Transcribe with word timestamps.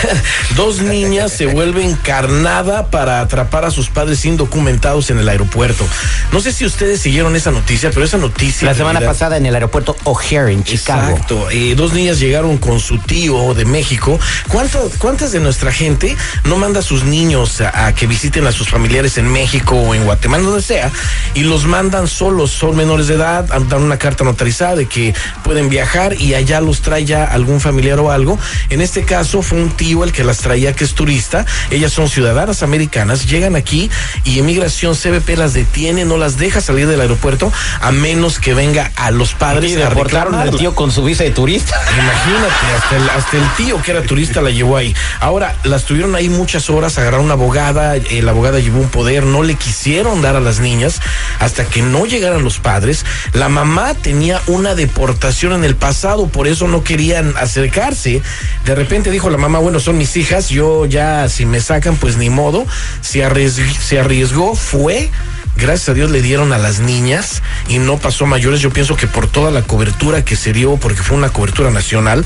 Dos 0.56 0.80
niñas 0.80 1.34
se 1.34 1.48
vuelven 1.48 1.96
carnada 1.96 2.90
para 2.90 3.20
atrapar 3.20 3.66
a 3.66 3.72
sus 3.72 3.90
padres 3.90 4.21
indocumentados 4.26 5.10
en 5.10 5.20
el 5.20 5.30
aeropuerto. 5.30 5.86
No 6.32 6.40
sé 6.40 6.52
si 6.52 6.66
ustedes 6.66 7.02
siguieron 7.02 7.36
esa 7.36 7.52
noticia, 7.52 7.92
pero 7.92 8.06
esa 8.06 8.18
noticia. 8.18 8.68
La 8.68 8.76
semana 8.76 9.02
pasada 9.02 9.38
en 9.38 9.46
el 9.46 9.54
aeropuerto 9.54 9.96
O'Hare 10.04 10.52
en 10.52 10.64
Chicago. 10.64 11.12
Exacto. 11.12 11.50
Eh, 11.52 11.76
dos 11.76 11.94
niñas 11.94 12.20
llegaron 12.20 12.58
con 12.58 12.80
su 12.80 12.98
tío 13.00 13.54
de 13.54 13.66
México. 13.66 14.20
¿Cuánto, 14.48 14.92
¿Cuántas 14.98 15.32
de 15.32 15.40
nuestra 15.40 15.72
gente 15.72 16.16
no 16.46 16.58
manda 16.58 16.80
a 16.80 16.84
sus 16.84 17.04
niños 17.04 17.62
a, 17.62 17.88
a, 17.88 17.96
que 17.96 18.08
visiten 18.08 18.48
a 18.48 18.52
sus 18.52 18.70
familiares 18.70 19.18
en 19.18 19.32
México 19.32 19.76
o 19.76 19.96
en 19.96 20.06
Guatemala, 20.06 20.44
donde 20.44 20.62
sea, 20.62 20.92
y 21.34 21.42
los 21.42 21.66
mandan 21.66 22.08
solos? 22.08 22.52
Son 22.52 22.76
menores 22.76 23.08
de 23.08 23.16
edad, 23.16 23.46
dan 23.46 23.82
una 23.82 23.98
carta 23.98 24.24
notarizada 24.24 24.76
de 24.76 24.86
que 24.88 25.14
pueden 25.44 25.70
viajar 25.70 26.20
y 26.20 26.34
allá 26.34 26.62
los 26.62 26.82
trae 26.82 27.06
ya 27.06 27.26
algún 27.26 27.60
familiar 27.60 28.00
o 28.00 28.12
algo. 28.12 28.38
En 28.70 28.82
este 28.82 29.04
caso 29.04 29.42
fue 29.42 29.62
un 29.62 29.72
tío 29.72 30.04
el 30.04 30.12
que 30.12 30.24
las 30.24 30.40
traía, 30.40 30.74
que 30.74 30.84
es 30.84 30.94
turista. 30.94 31.46
Ellas 31.70 31.92
son 31.92 32.10
ciudadanas 32.10 32.64
americanas, 32.64 33.26
llegan 33.26 33.56
aquí 33.56 33.90
y 34.24 34.40
Inmigración 34.40 34.96
CBP 34.96 35.38
las 35.38 35.54
detiene, 35.54 36.06
no 36.06 36.18
las 36.18 36.38
deja 36.38 36.62
salir 36.62 36.88
del 36.88 37.02
aeropuerto 37.02 37.52
a 37.82 37.92
menos 37.92 38.40
que 38.40 38.54
venga 38.54 38.92
a 38.96 39.12
los 39.12 39.34
padres 39.34 39.72
y 39.72 39.82
a 39.82 39.90
reportaron 39.90 40.36
al 40.36 40.56
tío 40.56 40.76
con 40.76 40.92
su 40.92 41.04
visa 41.04 41.24
de 41.24 41.32
turista. 41.32 41.80
Imagínate, 41.98 42.66
hasta 42.78 42.96
el, 42.98 43.10
hasta 43.10 43.38
el 43.38 43.50
tío 43.56 43.82
que 43.82 43.92
era 43.92 44.02
turista 44.04 44.42
la 44.42 44.50
llevó 44.50 44.78
ahí. 44.78 44.96
Ahora, 45.20 45.56
las 45.64 45.86
tuvieron 45.86 46.16
ahí 46.16 46.30
muchas 46.30 46.70
horas, 46.70 46.98
agarraron 46.98 47.26
una 47.26 47.34
abogada, 47.34 47.96
eh, 47.96 48.22
la 48.22 48.32
abogada 48.32 48.60
llevó 48.60 48.80
un 48.80 48.90
poder, 48.90 49.24
no 49.24 49.44
le 49.44 49.56
quisieron 49.56 50.22
dar 50.22 50.36
a 50.36 50.40
las 50.40 50.60
niñas 50.60 51.02
hasta 51.40 51.66
que 51.66 51.82
no 51.82 52.06
llegaran 52.06 52.44
los 52.44 52.60
padres. 52.60 53.06
La 53.34 53.50
mamá 53.50 53.94
tenía 53.94 54.42
una 54.48 54.76
deportación 54.76 55.54
en 55.54 55.64
el 55.64 55.76
pasado, 55.76 56.28
por 56.28 56.48
eso 56.48 56.68
no 56.68 56.84
querían 56.84 57.36
acercarse. 57.38 58.22
De 58.66 58.76
repente 58.76 59.12
dijo 59.12 59.30
la 59.30 59.38
mamá, 59.38 59.60
bueno, 59.60 59.80
son 59.80 59.98
mis 59.98 60.16
hijas, 60.18 60.50
yo 60.50 60.86
ya 60.86 61.30
si 61.30 61.46
me 61.46 61.60
sacan, 61.60 61.96
pues 61.96 62.18
ni 62.18 62.30
modo. 62.30 62.66
Se, 63.02 63.24
arriesgó, 63.24 63.66
se 63.92 64.00
arriesgó, 64.00 64.56
fue 64.56 65.10
gracias 65.58 65.90
a 65.90 65.94
Dios 65.94 66.10
le 66.10 66.22
dieron 66.22 66.54
a 66.54 66.58
las 66.58 66.80
niñas 66.80 67.44
y 67.68 67.78
no 67.78 67.98
pasó 67.98 68.24
a 68.24 68.28
mayores. 68.28 68.62
Yo 68.62 68.70
pienso 68.70 68.96
que 68.96 69.06
por 69.06 69.28
toda 69.28 69.52
la 69.52 69.64
cobertura 69.64 70.24
que 70.24 70.38
se 70.38 70.54
dio, 70.54 70.78
porque 70.78 71.04
fue 71.04 71.18
una 71.18 71.28
cobertura 71.28 71.72
nacional, 71.72 72.24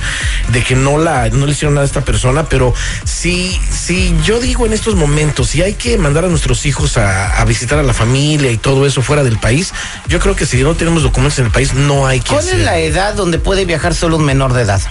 de 0.50 0.64
que 0.64 0.76
no 0.76 1.00
la, 1.00 1.28
no 1.30 1.48
le 1.48 1.54
hicieron 1.54 1.74
nada 1.74 1.86
a 1.86 1.88
esta 1.88 2.02
persona, 2.02 2.44
pero 2.50 2.72
sí, 3.04 3.60
sí, 3.72 4.16
yo 4.24 4.40
digo 4.40 4.68
en 4.68 4.74
estos 4.74 4.94
momentos, 4.94 5.48
si 5.50 5.64
hay 5.64 5.74
que 5.74 5.98
mandar 5.98 6.26
a 6.26 6.28
nuestros 6.28 6.68
hijos 6.68 6.98
a, 6.98 7.42
a 7.42 7.46
visitar 7.46 7.80
a 7.80 7.84
la 7.84 7.96
familia 7.96 8.52
y 8.52 8.58
todo 8.58 8.86
eso 8.86 9.02
fuera 9.02 9.24
del 9.24 9.40
país, 9.40 9.74
yo 10.08 10.20
creo 10.20 10.36
que 10.36 10.46
si 10.46 10.62
no 10.62 10.76
tenemos 10.76 11.02
documentos 11.02 11.40
en 11.40 11.46
el 11.46 11.52
país, 11.52 11.74
no 11.74 12.06
hay 12.06 12.20
que 12.20 12.30
¿Cuál 12.30 12.42
hacer. 12.42 12.60
es 12.60 12.66
la 12.66 12.78
edad 12.78 13.16
donde 13.16 13.40
puede 13.40 13.66
viajar 13.66 13.96
solo 13.96 14.18
un 14.18 14.24
menor 14.26 14.54
de 14.54 14.62
edad? 14.62 14.82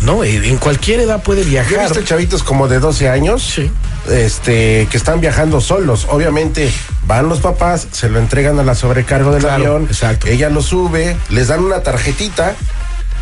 No, 0.00 0.22
eh, 0.22 0.48
en 0.48 0.58
cualquier 0.58 1.00
edad 1.00 1.24
puede 1.24 1.42
viajar. 1.42 1.88
visto 1.88 2.02
chavitos 2.02 2.44
como 2.44 2.68
de 2.68 2.78
12 2.78 3.08
años 3.08 3.42
Sí. 3.42 3.68
Este, 4.08 4.86
que 4.90 4.96
están 4.96 5.20
viajando 5.20 5.60
solos. 5.60 6.06
Obviamente 6.08 6.70
van 7.06 7.28
los 7.28 7.40
papás, 7.40 7.86
se 7.92 8.08
lo 8.08 8.18
entregan 8.18 8.58
a 8.58 8.62
la 8.64 8.74
sobrecargo 8.74 9.32
del 9.32 9.40
Claro, 9.42 9.54
avión. 9.76 9.84
exacto. 9.84 10.26
Ella 10.28 10.48
lo 10.50 10.62
sube, 10.62 11.16
les 11.28 11.48
dan 11.48 11.60
una 11.64 11.82
tarjetita 11.82 12.54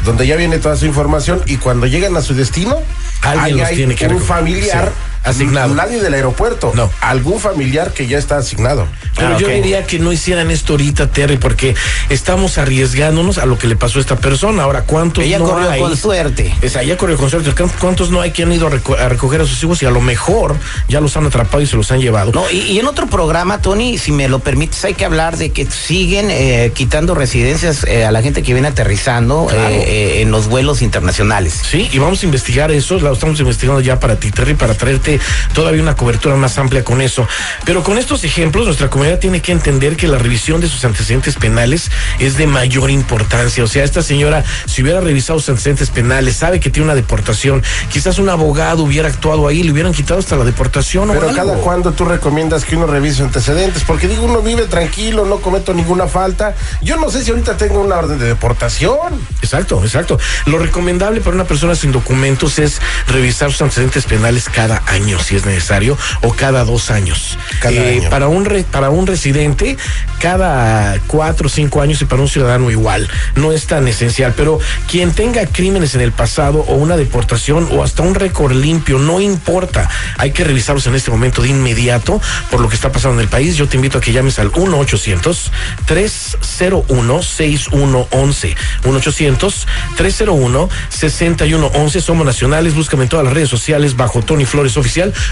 donde 0.05 0.27
ya 0.27 0.37
viene 0.37 0.59
toda 0.59 0.77
su 0.77 0.87
información 0.87 1.43
y 1.47 1.57
cuando 1.57 1.87
llegan 1.87 2.17
a 2.17 2.23
su 2.23 2.35
destino, 2.35 2.77
Alguien 3.23 3.59
los 3.59 3.69
tiene 3.71 3.95
que 3.97 4.05
un 4.07 4.11
recoger. 4.13 4.29
familiar 4.29 4.93
asignado. 5.29 5.75
Nadie 5.75 6.01
del 6.01 6.15
aeropuerto. 6.15 6.73
No. 6.75 6.91
Algún 7.01 7.41
familiar 7.41 7.93
que 7.93 8.07
ya 8.07 8.19
está 8.19 8.37
asignado. 8.39 8.87
Pero 9.17 9.35
Ah, 9.35 9.39
yo 9.39 9.47
ok. 9.47 9.53
diría 9.55 9.85
que 9.85 9.99
no 9.99 10.13
hicieran 10.13 10.51
esto 10.51 10.75
ahorita, 10.75 11.09
Terry, 11.11 11.37
porque 11.39 11.75
estamos 12.09 12.59
arriesgándonos 12.59 13.39
a 13.39 13.47
lo 13.47 13.59
que 13.59 13.67
le 13.67 13.77
pasó 13.77 13.99
a 13.99 14.01
esta 14.03 14.17
persona. 14.17 14.63
Ahora, 14.63 14.83
¿cuántos 14.83 15.25
Ella 15.25 15.39
no 15.39 15.47
corrió 15.47 15.71
hay? 15.71 15.81
con 15.81 15.97
suerte. 15.97 16.55
Esa, 16.63 16.83
ella 16.83 16.97
corrió 16.97 17.17
con 17.17 17.31
suerte. 17.31 17.53
¿Cuántos 17.81 18.11
no 18.11 18.21
hay 18.21 18.31
que 18.31 18.43
han 18.45 18.53
ido 18.53 18.67
a, 18.67 18.71
reco- 18.71 18.99
a 18.99 19.09
recoger 19.09 19.41
a 19.41 19.47
sus 19.47 19.63
hijos 19.63 19.83
y 19.83 19.87
a 19.87 19.91
lo 19.91 20.01
mejor 20.01 20.57
ya 20.89 21.01
los 21.01 21.17
han 21.17 21.27
atrapado 21.27 21.61
y 21.63 21.67
se 21.67 21.77
los 21.77 21.91
han 21.93 22.01
llevado? 22.01 22.33
No, 22.33 22.45
y, 22.51 22.59
y 22.59 22.79
en 22.79 22.87
otro 22.87 23.07
programa, 23.07 23.61
Tony, 23.61 23.99
si 23.99 24.13
me 24.13 24.29
lo 24.29 24.39
permites, 24.41 24.85
hay 24.85 24.95
que 24.95 25.05
hablar 25.05 25.37
de 25.37 25.51
que 25.51 25.67
siguen 25.67 26.29
eh, 26.31 26.73
quitando 26.75 27.15
residencias 27.15 27.85
eh, 27.85 28.05
a 28.05 28.13
la 28.13 28.23
gente 28.23 28.43
que 28.43 28.53
viene 28.53 28.69
aterrizando 28.69 29.47
Claro. 29.49 29.69
eh, 29.69 29.85
eh, 30.19 30.23
en 30.23 30.31
los 30.31 30.49
vuelos 30.49 30.83
internacionales. 30.83 31.55
Sí, 31.71 31.89
y 31.93 31.99
vamos 31.99 32.23
a 32.23 32.27
investigar 32.27 32.71
eso, 32.71 32.99
lo 32.99 33.13
estamos 33.13 33.39
investigando 33.41 33.81
ya 33.81 33.99
para 34.01 34.17
ti, 34.17 34.31
Terry, 34.31 34.55
para 34.55 34.75
traerte 34.75 35.18
todavía 35.55 35.83
una 35.83 35.97
cobertura 35.97 36.37
más 36.37 36.59
amplia 36.59 36.85
con 36.85 37.01
eso. 37.01 37.27
Pero 37.65 37.83
con 37.83 37.99
estos 37.99 38.25
ejemplos, 38.25 38.67
nuestra 38.67 38.91
comunidad 38.91 39.19
tiene 39.19 39.41
que 39.41 39.53
entender 39.53 39.97
que 39.97 40.09
la 40.09 40.19
revisión 40.19 40.61
de 40.61 40.69
sus 40.69 40.85
antecedentes 40.85 41.37
penales 41.37 41.91
es 42.19 42.37
de 42.37 42.47
mayor 42.47 42.91
importancia. 42.91 43.65
O 43.65 43.67
sea, 43.67 43.85
esta 43.85 44.03
señora, 44.03 44.45
si 44.67 44.83
hubiera 44.83 45.01
revisado 45.01 45.39
sus 45.39 45.51
antecedentes 45.51 45.91
penales, 45.91 46.37
sabe 46.37 46.61
que 46.61 46.71
tiene 46.71 46.85
una 46.85 46.95
deportación, 46.95 47.63
quizás 47.91 48.19
un 48.19 48.29
abogado 48.29 48.83
hubiera 48.83 49.09
actuado 49.09 49.49
ahí, 49.49 49.63
le 49.63 49.73
hubieran 49.73 49.93
quitado 49.93 50.21
hasta 50.21 50.37
la 50.37 50.45
deportación 50.45 51.11
o 51.11 51.13
Pero 51.13 51.29
algo. 51.29 51.37
cada 51.37 51.55
cuando 51.59 51.93
tú 51.93 52.05
recomiendas 52.05 52.65
que 52.65 52.77
uno 52.77 52.87
revise 52.87 53.23
antecedentes, 53.23 53.85
porque 53.85 54.09
digo, 54.09 54.25
uno 54.25 54.43
vive 54.43 54.67
tranquilo, 54.67 55.25
no 55.25 55.39
cometo 55.39 55.75
ninguna 55.75 56.07
falta. 56.07 56.55
Yo 56.83 56.97
no 56.97 57.11
sé 57.11 57.25
si 57.25 57.31
ahorita 57.31 57.57
tengo 57.57 57.81
una 57.81 57.97
orden 57.97 58.19
de 58.19 58.27
deportación. 58.27 59.21
Exacto, 59.43 59.83
exacto. 59.83 60.19
Lo 60.47 60.59
recomendable 60.59 61.21
para 61.21 61.35
una 61.35 61.45
persona 61.45 61.75
sin 61.75 61.93
documentos 61.93 62.59
es 62.59 62.81
revisar 63.07 63.51
sus 63.51 63.63
antecedentes 63.63 64.05
penales 64.05 64.49
cada 64.49 64.83
año, 64.87 65.08
si 65.19 65.37
es 65.37 65.47
necesario, 65.47 65.97
o 66.23 66.33
cada 66.35 66.65
dos 66.65 66.91
años. 66.91 67.39
Eh, 67.71 67.99
año. 68.01 68.11
Para 68.11 68.29
un 68.29 68.45
re- 68.45 68.65
para 68.65 68.91
un 68.91 69.07
residente, 69.07 69.77
cada 70.21 70.99
cuatro 71.07 71.47
o 71.47 71.51
cinco 71.51 71.81
años 71.81 72.03
y 72.03 72.05
para 72.05 72.21
un 72.23 72.29
ciudadano 72.29 72.71
igual. 72.71 73.09
No 73.37 73.53
es 73.53 73.67
tan 73.67 73.87
esencial. 73.89 74.35
Pero 74.37 74.59
quien 74.91 75.13
tenga 75.13 75.47
crímenes 75.47 75.95
en 75.95 76.01
el 76.01 76.13
pasado 76.13 76.65
o 76.69 76.75
una 76.75 76.97
deportación 76.97 77.69
o 77.73 77.83
hasta 77.83 78.03
un 78.03 78.15
récord 78.15 78.53
limpio, 78.55 78.99
no 78.99 79.21
importa. 79.21 79.89
Hay 80.19 80.33
que 80.33 80.45
revisarlos 80.45 80.87
en 80.87 80.95
este 80.95 81.11
momento 81.11 81.43
de 81.43 81.49
inmediato 81.51 82.21
por 82.51 82.61
lo 82.61 82.69
que 82.69 82.75
está 82.75 82.91
pasando 82.91 83.15
en 83.19 83.21
el 83.21 83.29
país. 83.29 83.57
Yo 83.57 83.69
te 83.69 83.77
invito 83.77 83.99
a 83.99 84.01
que 84.01 84.13
llames 84.13 84.39
al 84.39 84.51
1 84.55 84.79
800 84.79 85.53
301 85.87 87.23
6111 87.23 88.57
1 88.85 88.97
800 88.99 89.67
301 89.97 90.69
6111 90.89 92.01
Somos 92.01 92.27
nacionales. 92.27 92.75
Búscame 92.75 93.05
en 93.05 93.09
todas 93.09 93.25
las 93.25 93.35
redes 93.35 93.49
sociales 93.49 93.97
bajo 93.97 94.23
Tony 94.23 94.45
Flores 94.45 94.77
Oficial 94.77 94.88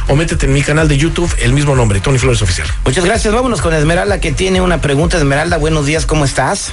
o 0.09 0.17
métete 0.17 0.47
en 0.47 0.53
mi 0.53 0.63
canal 0.63 0.89
de 0.89 0.97
YouTube, 0.99 1.33
el 1.41 1.53
mismo 1.53 1.75
nombre, 1.75 2.01
Tony 2.01 2.19
Flores 2.19 2.43
Oficial. 2.43 2.69
Muchas 2.85 3.05
gracias. 3.05 3.33
Vámonos 3.33 3.61
con 3.61 3.73
Esmeralda, 3.75 4.21
que 4.21 4.33
tiene 4.33 4.61
una 4.61 4.81
pregunta. 4.81 5.17
Esmeralda, 5.17 5.57
buenos 5.57 5.87
días, 5.87 6.05
¿cómo 6.07 6.25
estás? 6.25 6.73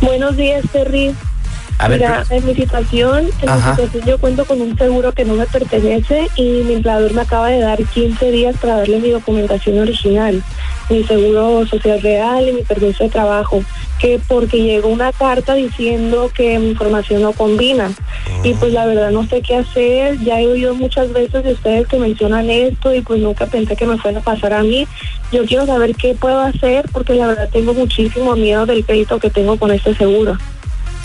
Buenos 0.00 0.36
días, 0.36 0.64
Terry. 0.72 1.14
A 1.78 1.88
ver, 1.88 2.00
Mira, 2.00 2.24
en 2.30 2.46
mi 2.46 2.54
situación, 2.54 3.28
en 3.42 3.48
Ajá. 3.48 3.70
mi 3.70 3.76
situación 3.76 4.04
yo 4.06 4.18
cuento 4.18 4.44
con 4.46 4.62
un 4.62 4.78
seguro 4.78 5.12
que 5.12 5.24
no 5.26 5.34
me 5.34 5.46
pertenece 5.46 6.28
y 6.36 6.62
mi 6.64 6.74
empleador 6.74 7.12
me 7.12 7.20
acaba 7.20 7.48
de 7.48 7.60
dar 7.60 7.82
15 7.82 8.30
días 8.30 8.56
para 8.56 8.78
darle 8.78 8.98
mi 8.98 9.10
documentación 9.10 9.78
original, 9.78 10.42
mi 10.88 11.04
seguro 11.04 11.66
social 11.66 12.00
real 12.00 12.48
y 12.48 12.52
mi 12.52 12.62
permiso 12.62 13.04
de 13.04 13.10
trabajo, 13.10 13.62
que 13.98 14.20
porque 14.26 14.62
llegó 14.62 14.88
una 14.88 15.12
carta 15.12 15.54
diciendo 15.54 16.30
que 16.34 16.58
mi 16.58 16.70
información 16.70 17.22
no 17.22 17.32
combina. 17.32 17.92
Y 18.42 18.54
pues 18.54 18.72
la 18.72 18.86
verdad 18.86 19.10
no 19.10 19.26
sé 19.26 19.42
qué 19.42 19.56
hacer, 19.56 20.18
ya 20.20 20.40
he 20.40 20.46
oído 20.46 20.74
muchas 20.74 21.12
veces 21.12 21.44
de 21.44 21.52
ustedes 21.52 21.86
que 21.86 21.98
mencionan 21.98 22.50
esto 22.50 22.94
y 22.94 23.00
pues 23.00 23.20
nunca 23.20 23.46
pensé 23.46 23.76
que 23.76 23.86
me 23.86 23.98
fuera 23.98 24.20
a 24.20 24.22
pasar 24.22 24.52
a 24.52 24.62
mí. 24.62 24.86
Yo 25.32 25.44
quiero 25.44 25.66
saber 25.66 25.94
qué 25.96 26.14
puedo 26.14 26.40
hacer 26.40 26.88
porque 26.92 27.14
la 27.14 27.28
verdad 27.28 27.48
tengo 27.52 27.74
muchísimo 27.74 28.36
miedo 28.36 28.66
del 28.66 28.84
crédito 28.84 29.18
que 29.18 29.30
tengo 29.30 29.58
con 29.58 29.70
este 29.70 29.94
seguro. 29.94 30.36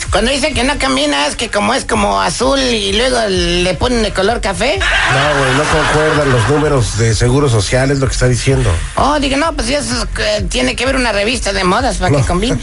Cuando 0.10 0.32
dice 0.32 0.54
que 0.54 0.64
no 0.64 0.78
camina 0.78 1.28
es 1.28 1.36
que 1.36 1.50
como 1.50 1.74
es 1.74 1.86
como 1.86 2.22
azul 2.22 2.60
y 2.60 2.94
luego 2.94 3.18
le 3.28 3.74
ponen 3.76 4.04
de 4.04 4.12
color 4.12 4.42
café. 4.42 4.80
No, 4.80 5.40
güey, 5.40 5.54
no 5.56 5.64
concuerdan 5.64 6.30
los 6.32 6.50
números 6.50 6.98
de 6.98 7.16
seguro 7.16 7.50
social, 7.50 7.92
es 7.92 8.00
lo 8.00 8.08
que 8.08 8.14
está 8.14 8.28
diciendo. 8.28 8.70
Oh, 8.96 9.20
digo, 9.20 9.38
no, 9.38 9.54
pues 9.54 9.70
eso 9.70 10.08
eh, 10.20 10.46
tiene 10.50 10.76
que 10.76 10.86
ver 10.86 10.96
una 10.96 11.12
revista 11.12 11.54
de 11.54 11.64
modas 11.64 11.98
para 11.98 12.18
que 12.18 12.24
combine. 12.24 12.58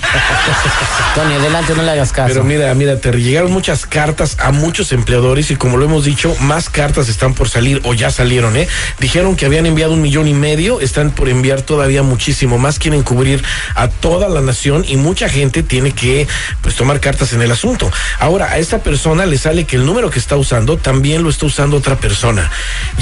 Tony, 1.14 1.34
adelante, 1.34 1.74
no 1.74 1.82
le 1.82 1.90
hagas 1.92 2.12
caso. 2.12 2.28
Pero 2.28 2.44
mira, 2.44 2.74
mira, 2.74 2.98
te 3.00 3.12
llegaron 3.12 3.52
muchas 3.52 3.86
cartas 3.86 4.36
a 4.40 4.52
muchos 4.52 4.92
empleadores 4.92 5.50
y 5.50 5.56
como 5.56 5.76
lo 5.76 5.84
hemos 5.84 6.04
dicho, 6.04 6.34
más 6.40 6.68
cartas 6.68 7.08
están 7.08 7.34
por 7.34 7.48
salir 7.48 7.80
o 7.84 7.94
ya 7.94 8.10
salieron, 8.10 8.56
¿eh? 8.56 8.68
Dijeron 9.00 9.36
que 9.36 9.46
habían 9.46 9.66
enviado 9.66 9.92
un 9.92 10.02
millón 10.02 10.28
y 10.28 10.34
medio, 10.34 10.80
están 10.80 11.10
por 11.10 11.28
enviar 11.28 11.62
todavía 11.62 12.02
muchísimo 12.02 12.58
más, 12.58 12.78
quieren 12.78 13.02
cubrir 13.02 13.42
a 13.74 13.88
toda 13.88 14.28
la 14.28 14.40
nación 14.40 14.84
y 14.86 14.96
mucha 14.96 15.28
gente 15.28 15.62
tiene 15.62 15.92
que 15.92 16.26
pues 16.62 16.74
tomar 16.74 17.00
cartas 17.00 17.27
en 17.32 17.42
el 17.42 17.50
asunto. 17.50 17.90
Ahora, 18.18 18.52
a 18.52 18.58
esta 18.58 18.78
persona 18.78 19.26
le 19.26 19.38
sale 19.38 19.64
que 19.64 19.76
el 19.76 19.86
número 19.86 20.10
que 20.10 20.18
está 20.18 20.36
usando 20.36 20.76
también 20.76 21.22
lo 21.22 21.30
está 21.30 21.46
usando 21.46 21.76
otra 21.76 21.96
persona. 21.96 22.50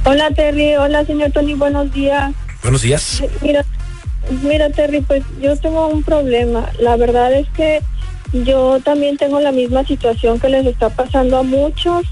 Hola 0.06 0.30
Terry, 0.32 0.76
hola 0.76 1.06
señor 1.06 1.32
Tony, 1.32 1.54
buenos 1.54 1.92
días. 1.94 2.34
Buenos 2.62 2.82
días. 2.82 3.24
Mira, 3.42 3.66
mira 4.44 4.70
Terry, 4.70 5.02
pues 5.02 5.24
yo 5.42 5.56
tengo 5.58 5.88
un 5.88 6.04
problema. 6.04 6.70
La 6.80 6.98
verdad 6.98 7.34
es 7.34 7.48
que 7.50 7.82
yo 8.32 8.80
también 8.84 9.18
tengo 9.18 9.40
la 9.40 9.52
misma 9.52 9.86
situación 9.86 10.40
que 10.40 10.50
les 10.50 10.66
está 10.66 10.90
pasando 10.90 11.38
a 11.38 11.44
muchos. 11.44 12.06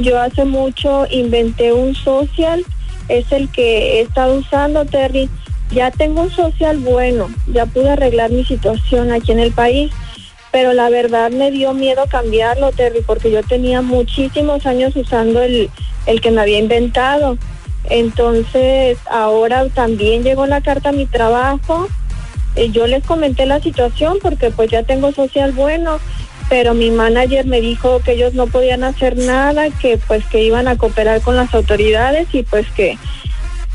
Yo 0.00 0.18
hace 0.18 0.46
mucho 0.46 1.06
inventé 1.10 1.74
un 1.74 1.94
social, 1.94 2.64
es 3.08 3.30
el 3.32 3.50
que 3.50 3.98
he 3.98 4.00
estado 4.00 4.38
usando, 4.38 4.86
Terry. 4.86 5.28
Ya 5.72 5.90
tengo 5.90 6.22
un 6.22 6.30
social 6.30 6.78
bueno, 6.78 7.28
ya 7.46 7.66
pude 7.66 7.90
arreglar 7.90 8.30
mi 8.30 8.42
situación 8.46 9.12
aquí 9.12 9.30
en 9.32 9.40
el 9.40 9.52
país, 9.52 9.92
pero 10.50 10.72
la 10.72 10.88
verdad 10.88 11.30
me 11.30 11.50
dio 11.50 11.74
miedo 11.74 12.04
cambiarlo, 12.10 12.72
Terry, 12.72 13.02
porque 13.02 13.30
yo 13.30 13.42
tenía 13.42 13.82
muchísimos 13.82 14.64
años 14.64 14.96
usando 14.96 15.42
el, 15.42 15.68
el 16.06 16.20
que 16.22 16.30
me 16.30 16.40
había 16.40 16.58
inventado. 16.58 17.36
Entonces, 17.90 18.96
ahora 19.10 19.68
también 19.68 20.24
llegó 20.24 20.46
la 20.46 20.62
carta 20.62 20.88
a 20.88 20.92
mi 20.92 21.04
trabajo. 21.04 21.88
Eh, 22.56 22.70
yo 22.70 22.86
les 22.86 23.04
comenté 23.04 23.44
la 23.44 23.60
situación 23.60 24.16
porque 24.22 24.50
pues 24.50 24.70
ya 24.70 24.82
tengo 24.82 25.12
social 25.12 25.52
bueno, 25.52 25.98
pero 26.50 26.74
mi 26.74 26.90
manager 26.90 27.46
me 27.46 27.60
dijo 27.60 28.00
que 28.00 28.12
ellos 28.12 28.34
no 28.34 28.48
podían 28.48 28.82
hacer 28.82 29.16
nada, 29.16 29.70
que 29.70 29.98
pues 30.06 30.24
que 30.26 30.42
iban 30.42 30.66
a 30.66 30.76
cooperar 30.76 31.22
con 31.22 31.36
las 31.36 31.54
autoridades 31.54 32.26
y 32.32 32.42
pues 32.42 32.66
que 32.72 32.98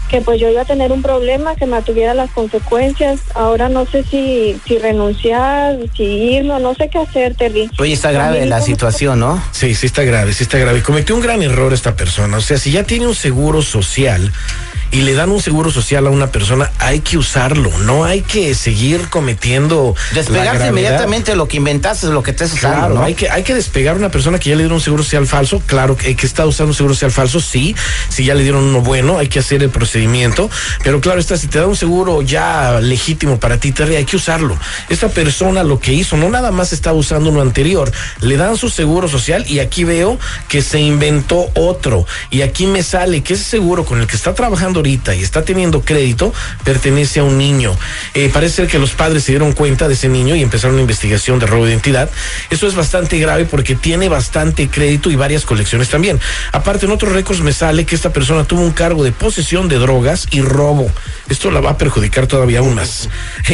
que 0.09 0.21
pues 0.21 0.39
yo 0.39 0.49
iba 0.49 0.61
a 0.61 0.65
tener 0.65 0.91
un 0.91 1.01
problema 1.01 1.55
que 1.55 1.65
me 1.65 1.81
tuviera 1.81 2.13
las 2.13 2.29
consecuencias. 2.29 3.21
Ahora 3.33 3.69
no 3.69 3.87
sé 3.87 4.03
si 4.03 4.59
si 4.67 4.77
renunciar, 4.77 5.77
si 5.95 6.03
irme, 6.03 6.59
no 6.59 6.75
sé 6.75 6.89
qué 6.89 6.99
hacer, 6.99 7.33
Terry. 7.35 7.71
Oye, 7.79 7.93
está 7.93 8.11
grave 8.11 8.45
la 8.45 8.61
situación, 8.61 9.19
¿no? 9.19 9.41
Sí, 9.51 9.73
sí 9.73 9.87
está 9.87 10.03
grave, 10.03 10.33
sí 10.33 10.43
está 10.43 10.59
grave. 10.59 10.83
Cometió 10.83 11.15
un 11.15 11.21
gran 11.21 11.41
error 11.41 11.73
esta 11.73 11.95
persona. 11.95 12.37
O 12.37 12.41
sea, 12.41 12.57
si 12.57 12.71
ya 12.71 12.83
tiene 12.83 13.07
un 13.07 13.15
seguro 13.15 13.61
social 13.61 14.31
y 14.91 15.01
le 15.01 15.13
dan 15.13 15.31
un 15.31 15.41
seguro 15.41 15.71
social 15.71 16.07
a 16.07 16.09
una 16.09 16.27
persona, 16.27 16.71
hay 16.79 16.99
que 16.99 17.17
usarlo. 17.17 17.69
No 17.79 18.05
hay 18.05 18.21
que 18.21 18.53
seguir 18.55 19.09
cometiendo. 19.09 19.95
Despegarse 20.13 20.67
inmediatamente 20.67 21.31
de 21.31 21.37
lo 21.37 21.47
que 21.47 21.57
inventaste 21.57 22.07
lo 22.07 22.23
que 22.23 22.31
estés 22.31 22.53
usando, 22.53 22.77
Claro, 22.77 22.95
¿no? 22.95 23.03
hay 23.03 23.13
que, 23.13 23.29
hay 23.29 23.43
que 23.43 23.53
despegar 23.53 23.95
a 23.95 23.99
una 23.99 24.09
persona 24.09 24.39
que 24.39 24.49
ya 24.49 24.55
le 24.55 24.63
dieron 24.63 24.75
un 24.75 24.81
seguro 24.81 25.03
social 25.03 25.27
falso. 25.27 25.61
Claro 25.65 25.95
que, 25.97 26.15
que 26.15 26.25
está 26.25 26.45
usando 26.45 26.71
un 26.71 26.75
seguro 26.75 26.93
social 26.93 27.11
falso, 27.11 27.39
sí. 27.39 27.75
Si 28.09 28.25
ya 28.25 28.35
le 28.35 28.43
dieron 28.43 28.63
uno 28.63 28.81
bueno, 28.81 29.17
hay 29.17 29.27
que 29.27 29.39
hacer 29.39 29.63
el 29.63 29.69
procedimiento. 29.69 30.49
Pero 30.83 31.01
claro 31.01 31.19
está, 31.19 31.37
si 31.37 31.47
te 31.47 31.59
da 31.59 31.67
un 31.67 31.75
seguro 31.75 32.21
ya 32.21 32.79
legítimo 32.79 33.39
para 33.39 33.57
ti, 33.57 33.71
Terry, 33.71 33.95
hay 33.95 34.05
que 34.05 34.15
usarlo. 34.15 34.57
Esta 34.89 35.09
persona 35.09 35.63
lo 35.63 35.79
que 35.79 35.93
hizo, 35.93 36.17
no 36.17 36.29
nada 36.29 36.51
más 36.51 36.73
estaba 36.73 36.97
usando 36.97 37.29
uno 37.29 37.41
anterior, 37.41 37.91
le 38.21 38.37
dan 38.37 38.57
su 38.57 38.69
seguro 38.69 39.07
social 39.07 39.45
y 39.47 39.59
aquí 39.59 39.83
veo 39.83 40.17
que 40.47 40.61
se 40.61 40.79
inventó 40.79 41.49
otro. 41.55 42.05
Y 42.29 42.41
aquí 42.41 42.67
me 42.67 42.83
sale 42.83 43.23
que 43.23 43.33
ese 43.33 43.43
seguro 43.43 43.85
con 43.85 43.99
el 43.99 44.07
que 44.07 44.15
está 44.15 44.33
trabajando 44.33 44.74
ahorita 44.79 45.15
y 45.15 45.21
está 45.21 45.43
teniendo 45.43 45.81
crédito 45.81 46.33
pertenece 46.63 47.19
a 47.19 47.23
un 47.23 47.37
niño. 47.37 47.75
Eh, 48.13 48.29
parece 48.33 48.55
ser 48.55 48.67
que 48.67 48.79
los 48.79 48.91
padres 48.91 49.23
se 49.23 49.31
dieron 49.31 49.53
cuenta 49.53 49.87
de 49.87 49.93
ese 49.93 50.09
niño 50.09 50.35
y 50.35 50.41
empezaron 50.41 50.75
una 50.75 50.81
investigación 50.81 51.39
de 51.39 51.45
robo 51.45 51.65
de 51.65 51.71
identidad. 51.71 52.09
Eso 52.49 52.67
es 52.67 52.75
bastante 52.75 53.19
grave 53.19 53.45
porque 53.45 53.75
tiene 53.75 54.09
bastante 54.09 54.69
crédito 54.69 55.09
y 55.09 55.15
varias 55.15 55.45
colecciones 55.45 55.89
también. 55.89 56.19
Aparte, 56.51 56.85
en 56.85 56.91
otros 56.91 57.13
récords 57.13 57.41
me 57.41 57.53
sale 57.53 57.85
que 57.85 57.95
esta 57.95 58.13
persona 58.13 58.43
tuvo 58.43 58.61
un 58.61 58.71
cargo 58.71 59.03
de 59.03 59.11
posesión 59.11 59.67
de 59.67 59.77
drogas 59.77 60.27
y 60.31 60.41
robo. 60.41 60.91
Esto 61.27 61.49
la 61.49 61.59
va 61.59 61.71
a 61.71 61.77
perjudicar 61.77 62.27
todavía 62.27 62.59
aún 62.59 62.75
más. 62.75 63.09